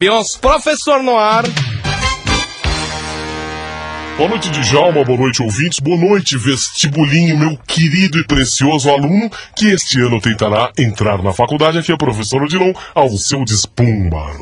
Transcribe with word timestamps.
Bios, 0.00 0.34
professor 0.34 1.02
Noir. 1.02 1.44
Boa 4.16 4.30
noite, 4.30 4.48
Djalma. 4.48 5.04
Boa 5.04 5.18
noite, 5.18 5.42
ouvintes. 5.42 5.78
Boa 5.78 5.98
noite, 5.98 6.38
vestibulinho, 6.38 7.36
meu 7.36 7.58
querido 7.66 8.18
e 8.18 8.26
precioso 8.26 8.88
aluno 8.88 9.28
que 9.54 9.66
este 9.66 10.00
ano 10.00 10.18
tentará 10.18 10.72
entrar 10.78 11.22
na 11.22 11.34
faculdade. 11.34 11.76
Aqui 11.76 11.92
é 11.92 11.94
o 11.94 11.98
professor 11.98 12.42
Odilon, 12.42 12.72
ao 12.94 13.10
seu 13.10 13.44
dispumbar. 13.44 14.38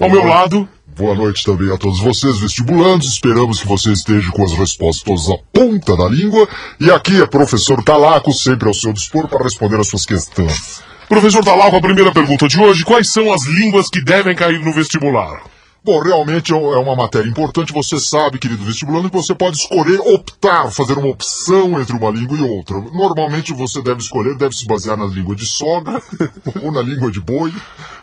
Ao 0.00 0.10
meu 0.10 0.24
lado, 0.24 0.68
Boa 0.96 1.14
noite 1.14 1.44
também 1.44 1.72
a 1.72 1.78
todos 1.78 2.00
vocês, 2.00 2.40
vestibulandos. 2.40 3.12
Esperamos 3.12 3.60
que 3.60 3.68
você 3.68 3.92
esteja 3.92 4.32
com 4.32 4.42
as 4.42 4.52
respostas 4.52 5.30
à 5.30 5.36
ponta 5.52 5.96
da 5.96 6.08
língua. 6.08 6.48
E 6.80 6.90
aqui 6.90 7.22
é 7.22 7.26
professor 7.28 7.84
Talaco, 7.84 8.32
sempre 8.32 8.66
ao 8.66 8.74
seu 8.74 8.92
dispor 8.92 9.28
para 9.28 9.44
responder 9.44 9.78
as 9.78 9.86
suas 9.86 10.04
questões. 10.04 10.82
Professor 11.08 11.44
Talaco, 11.44 11.76
a 11.76 11.80
primeira 11.80 12.12
pergunta 12.12 12.46
de 12.46 12.60
hoje. 12.60 12.84
Quais 12.84 13.10
são 13.10 13.32
as 13.32 13.44
línguas 13.46 13.88
que 13.88 14.00
devem 14.00 14.36
cair 14.36 14.60
no 14.60 14.72
vestibular? 14.72 15.42
Bom, 15.88 16.00
realmente 16.00 16.52
é 16.52 16.54
uma 16.54 16.94
matéria 16.94 17.30
importante. 17.30 17.72
Você 17.72 17.98
sabe, 17.98 18.38
querido 18.38 18.62
vestibulando, 18.62 19.08
que 19.08 19.16
você 19.16 19.34
pode 19.34 19.56
escolher, 19.56 19.98
optar, 20.00 20.70
fazer 20.70 20.98
uma 20.98 21.08
opção 21.08 21.80
entre 21.80 21.96
uma 21.96 22.10
língua 22.10 22.36
e 22.36 22.42
outra. 22.42 22.78
Normalmente 22.78 23.54
você 23.54 23.80
deve 23.80 24.02
escolher, 24.02 24.36
deve 24.36 24.54
se 24.54 24.66
basear 24.66 24.98
na 24.98 25.06
língua 25.06 25.34
de 25.34 25.46
sogra, 25.46 25.98
ou 26.62 26.70
na 26.70 26.82
língua 26.82 27.10
de 27.10 27.22
boi, 27.22 27.54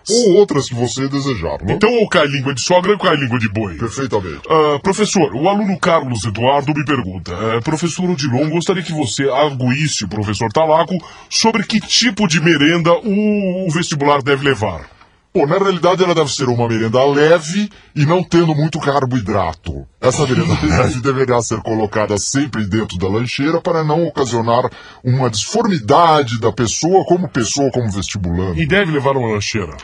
ou 0.10 0.34
outras 0.34 0.68
que 0.68 0.74
você 0.74 1.08
desejar. 1.08 1.60
Não? 1.62 1.76
Então, 1.76 1.94
ou 1.94 2.10
cai 2.10 2.26
língua 2.26 2.56
de 2.56 2.62
sogra 2.62 2.92
ou 2.92 2.98
cai 2.98 3.16
língua 3.18 3.38
de 3.38 3.50
boi? 3.50 3.76
Perfeitamente. 3.76 4.42
Ah, 4.50 4.80
professor, 4.80 5.36
o 5.36 5.48
aluno 5.48 5.78
Carlos 5.78 6.26
Eduardo 6.26 6.74
me 6.74 6.84
pergunta: 6.84 7.34
eh, 7.34 7.60
Professor 7.60 8.10
Odilon, 8.10 8.50
gostaria 8.50 8.82
que 8.82 8.94
você 8.94 9.30
arguísse 9.30 10.06
o 10.06 10.08
professor 10.08 10.52
Talaco 10.52 10.98
sobre 11.30 11.64
que 11.64 11.80
tipo 11.80 12.28
de 12.28 12.42
merenda 12.42 12.92
o 12.94 13.70
vestibular 13.70 14.24
deve 14.24 14.44
levar. 14.44 14.95
Bom, 15.36 15.46
na 15.46 15.58
realidade 15.58 16.02
ela 16.02 16.16
deve 16.16 16.32
ser 16.34 16.48
uma 16.48 16.66
merenda 16.68 17.04
leve 17.04 17.70
e 17.94 18.06
não 18.06 18.24
tendo 18.24 18.56
muito 18.56 18.80
carboidrato. 18.80 19.86
Essa 20.00 20.26
merenda 20.26 20.54
leve 20.64 21.02
deverá 21.02 21.42
ser 21.42 21.62
colocada 21.62 22.18
sempre 22.18 22.66
dentro 22.66 22.98
da 22.98 23.10
lancheira 23.10 23.60
para 23.60 23.84
não 23.84 24.06
ocasionar 24.08 24.70
uma 25.04 25.30
disformidade 25.30 26.40
da 26.40 26.54
pessoa 26.54 27.04
como 27.06 27.28
pessoa, 27.28 27.70
como 27.72 27.92
vestibulando. 27.92 28.58
E 28.58 28.66
deve 28.66 28.92
levar 28.94 29.18
uma 29.18 29.34
lancheira. 29.34 29.76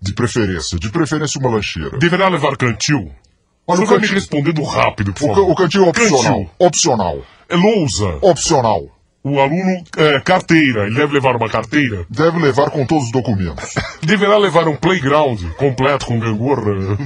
De 0.00 0.12
preferência, 0.14 0.78
de 0.78 0.88
preferência 0.90 1.40
uma 1.40 1.50
lancheira. 1.50 1.98
Deverá 1.98 2.28
levar 2.28 2.56
cantil? 2.56 3.10
Olha, 3.66 3.78
Você 3.78 3.82
o 3.82 3.86
vai 3.86 3.96
me 3.96 4.02
cantil- 4.02 4.14
respondendo 4.14 4.62
rápido, 4.62 5.12
por 5.12 5.24
O, 5.24 5.28
ca- 5.28 5.34
favor. 5.34 5.50
o 5.50 5.54
cantil 5.56 5.84
é 5.84 5.88
opcional. 5.88 6.22
Cantil. 6.22 6.50
Opcional. 6.58 7.18
É 7.48 7.56
lousa. 7.56 8.18
Opcional. 8.22 8.82
O 9.22 9.38
aluno, 9.38 9.84
é, 9.98 10.18
carteira. 10.20 10.86
Ele 10.86 10.96
deve 10.96 11.12
levar 11.12 11.36
uma 11.36 11.48
carteira? 11.48 12.06
Deve 12.08 12.38
levar 12.38 12.70
com 12.70 12.86
todos 12.86 13.04
os 13.06 13.12
documentos. 13.12 13.74
Deverá 14.02 14.38
levar 14.38 14.66
um 14.66 14.76
playground 14.76 15.42
completo 15.58 16.06
com 16.06 16.18
gangorra? 16.18 16.96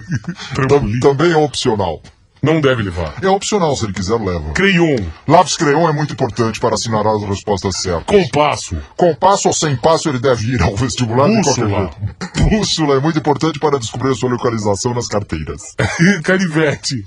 Tam- 0.68 1.00
também 1.00 1.32
é 1.32 1.36
opcional. 1.36 2.00
Não 2.40 2.60
deve 2.60 2.84
levar. 2.84 3.14
É 3.20 3.28
opcional, 3.28 3.74
se 3.74 3.84
ele 3.84 3.92
quiser, 3.92 4.14
leva. 4.18 4.52
Crayon. 4.52 4.96
Lápis 5.26 5.56
creon 5.56 5.88
é 5.88 5.92
muito 5.92 6.12
importante 6.12 6.60
para 6.60 6.74
assinar 6.76 7.04
as 7.04 7.22
respostas 7.24 7.76
certas. 7.78 8.04
Compasso. 8.06 8.76
Com 8.96 9.12
passo 9.16 9.48
ou 9.48 9.52
sem 9.54 9.74
passo, 9.76 10.08
ele 10.08 10.20
deve 10.20 10.54
ir 10.54 10.62
ao 10.62 10.76
vestibular 10.76 11.28
de 11.28 11.42
qualquer 11.42 11.64
Bússola. 11.66 11.90
jeito. 12.36 12.48
Bússola 12.48 12.94
é 12.96 13.00
muito 13.00 13.18
importante 13.18 13.58
para 13.58 13.76
descobrir 13.78 14.12
a 14.12 14.14
sua 14.14 14.30
localização 14.30 14.94
nas 14.94 15.08
carteiras. 15.08 15.74
Canivete. 16.22 17.04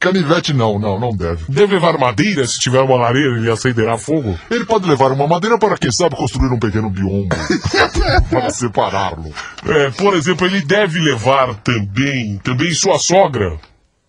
Canivete 0.00 0.52
não, 0.52 0.78
não, 0.78 0.98
não 0.98 1.10
deve. 1.10 1.44
Deve 1.48 1.74
levar 1.74 1.98
madeira 1.98 2.46
se 2.46 2.58
tiver 2.60 2.80
uma 2.80 2.96
lareira 2.96 3.36
ele 3.36 3.50
acenderá 3.50 3.98
fogo? 3.98 4.38
Ele 4.50 4.64
pode 4.64 4.88
levar 4.88 5.10
uma 5.10 5.26
madeira 5.26 5.58
para, 5.58 5.76
quem 5.76 5.90
sabe, 5.90 6.14
construir 6.14 6.52
um 6.52 6.58
pequeno 6.58 6.88
biombo. 6.88 7.34
para 8.30 8.50
separá-lo. 8.50 9.32
É, 9.66 9.90
por 9.90 10.14
exemplo, 10.14 10.46
ele 10.46 10.60
deve 10.60 11.00
levar 11.00 11.54
também, 11.56 12.38
também 12.44 12.72
sua 12.72 12.98
sogra. 12.98 13.58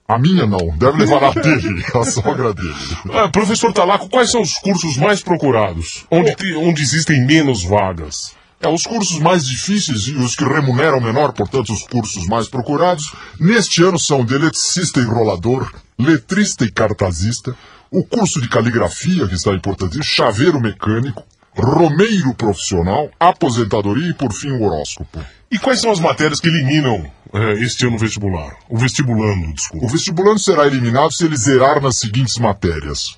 A 0.08 0.18
minha 0.18 0.46
não, 0.48 0.76
deve 0.78 0.98
levar 1.00 1.24
a 1.24 1.32
dele, 1.32 1.84
a 1.94 2.04
sogra 2.04 2.54
dele. 2.54 2.74
Ah, 3.14 3.28
professor 3.30 3.72
Talaco, 3.74 4.10
quais 4.10 4.32
são 4.32 4.42
os 4.42 4.54
cursos 4.56 4.98
mais 4.98 5.22
procurados? 5.22 6.06
Onde, 6.10 6.36
te- 6.36 6.56
onde 6.56 6.82
existem 6.82 7.26
menos 7.26 7.64
vagas? 7.64 8.34
É, 8.62 8.68
os 8.68 8.84
cursos 8.84 9.20
mais 9.20 9.46
difíceis 9.46 10.08
e 10.08 10.16
os 10.16 10.36
que 10.36 10.44
remuneram 10.44 11.00
menor, 11.00 11.32
portanto, 11.32 11.72
os 11.72 11.84
cursos 11.84 12.28
mais 12.28 12.50
procurados, 12.50 13.14
neste 13.40 13.82
ano 13.82 13.98
são 13.98 14.26
de 14.26 14.36
eletricista 14.36 15.00
e 15.00 15.04
enrolador, 15.04 15.72
letrista 15.98 16.66
e 16.66 16.72
cartazista, 16.72 17.56
o 17.90 18.04
curso 18.04 18.42
de 18.42 18.50
caligrafia, 18.50 19.28
que 19.28 19.36
está 19.36 19.54
importantíssimo, 19.54 20.04
chaveiro 20.04 20.60
mecânico, 20.60 21.24
romeiro 21.56 22.34
profissional, 22.34 23.10
aposentadoria 23.20 24.10
e, 24.10 24.14
por 24.14 24.34
fim, 24.34 24.52
o 24.52 24.64
horóscopo. 24.64 25.20
E 25.52 25.58
quais 25.58 25.80
são 25.80 25.92
as 25.92 26.00
matérias 26.00 26.40
que 26.40 26.48
eliminam 26.48 27.10
é, 27.34 27.54
este 27.64 27.86
ano 27.88 27.96
o 27.96 28.00
vestibular? 28.00 28.56
O 28.70 28.78
vestibulando, 28.78 29.54
desculpa. 29.54 29.86
O 29.86 29.90
vestibulando 29.90 30.40
será 30.40 30.68
eliminado 30.68 31.12
se 31.12 31.26
ele 31.26 31.36
zerar 31.36 31.82
nas 31.82 31.98
seguintes 31.98 32.38
matérias. 32.38 33.16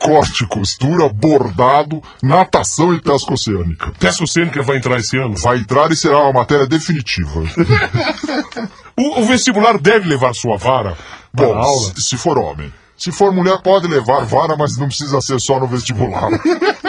Corte 0.00 0.46
costura, 0.46 1.08
bordado, 1.10 2.02
natação 2.22 2.94
e 2.94 3.00
pesca 3.00 3.34
oceânica. 3.34 3.92
Pesca 3.98 4.24
oceânica 4.24 4.62
vai 4.62 4.78
entrar 4.78 4.98
esse 4.98 5.16
ano? 5.18 5.36
Vai 5.36 5.58
entrar 5.58 5.92
e 5.92 5.96
será 5.96 6.20
uma 6.22 6.32
matéria 6.32 6.66
definitiva. 6.66 7.42
O, 8.98 9.20
o 9.22 9.24
vestibular 9.24 9.78
deve 9.78 10.06
levar 10.06 10.34
sua 10.34 10.58
vara 10.58 10.94
para 11.34 11.46
Bom, 11.46 11.54
aula? 11.54 11.92
se, 11.94 12.02
se 12.02 12.16
for 12.18 12.36
homem. 12.38 12.70
Se 12.98 13.10
for 13.10 13.32
mulher, 13.32 13.62
pode 13.62 13.88
levar 13.88 14.26
vara, 14.26 14.54
mas 14.58 14.76
não 14.76 14.88
precisa 14.88 15.22
ser 15.22 15.40
só 15.40 15.58
no 15.58 15.66
vestibular. 15.66 16.28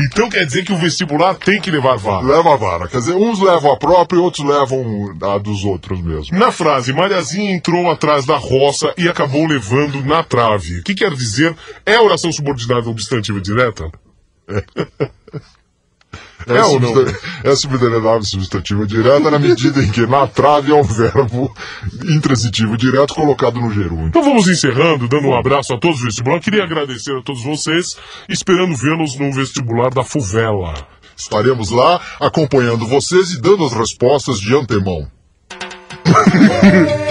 Então 0.00 0.28
quer 0.28 0.44
dizer 0.44 0.64
que 0.64 0.72
o 0.72 0.76
vestibular 0.76 1.34
tem 1.34 1.60
que 1.60 1.70
levar 1.70 1.96
vara. 1.96 2.26
Leva 2.26 2.56
vara. 2.56 2.88
Quer 2.88 2.98
dizer, 2.98 3.14
uns 3.14 3.40
levam 3.40 3.72
a 3.72 3.76
própria 3.76 4.18
e 4.18 4.20
outros 4.20 4.44
levam 4.46 5.14
a 5.22 5.38
dos 5.38 5.64
outros 5.64 6.00
mesmo. 6.00 6.36
Na 6.36 6.50
frase, 6.50 6.92
Mariazinha 6.92 7.52
entrou 7.52 7.90
atrás 7.90 8.26
da 8.26 8.36
roça 8.36 8.92
e 8.98 9.08
acabou 9.08 9.46
levando 9.46 10.04
na 10.04 10.22
trave. 10.22 10.80
O 10.80 10.82
que 10.82 10.94
quer 10.94 11.12
dizer? 11.12 11.54
É 11.86 11.98
oração 11.98 12.32
subordinada 12.32 12.88
obstantiva 12.88 13.40
direta? 13.40 13.90
É, 16.46 16.54
não? 16.58 16.70
substan- 16.70 17.14
É 17.44 17.54
subordinada 17.56 18.22
substantiva 18.22 18.86
direta 18.86 19.30
na 19.30 19.38
medida 19.38 19.82
em 19.82 19.90
que 19.90 20.06
na 20.06 20.26
trave 20.26 20.72
é 20.72 20.74
um 20.74 20.82
verbo 20.82 21.54
intransitivo 22.04 22.76
direto 22.76 23.14
colocado 23.14 23.60
no 23.60 23.70
gerúndio. 23.72 24.08
Então 24.08 24.22
vamos 24.22 24.46
encerrando, 24.48 25.08
dando 25.08 25.28
um 25.28 25.36
abraço 25.36 25.72
a 25.74 25.78
todos 25.78 25.98
os 25.98 26.04
vestibulares. 26.04 26.44
Queria 26.44 26.64
agradecer 26.64 27.16
a 27.16 27.22
todos 27.22 27.42
vocês, 27.42 27.96
esperando 28.28 28.74
vê-los 28.76 29.18
no 29.18 29.32
vestibular 29.32 29.90
da 29.90 30.02
Fuvela. 30.02 30.74
Estaremos 31.16 31.70
lá 31.70 32.00
acompanhando 32.20 32.86
vocês 32.86 33.32
e 33.32 33.40
dando 33.40 33.64
as 33.64 33.72
respostas 33.72 34.40
de 34.40 34.54
antemão. 34.54 35.06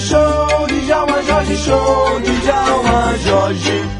Show 0.00 0.66
Djalma 0.66 1.18
Jorge 1.28 1.56
Show 1.56 2.20
Djalma 2.24 3.00
Jorge 3.26 3.99